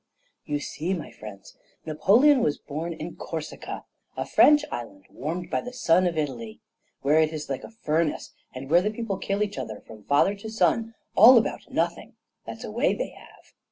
[0.51, 1.55] ]You see, my friends,
[1.85, 3.85] Napoleon was born in Corsica,
[4.17, 6.59] a French island, warmed by the sun of Italy,
[7.03, 10.33] where it is like a furnace, and where the people kill each other, from father
[10.37, 12.15] to son, all about nothing:
[12.47, 13.53] that's a way they have.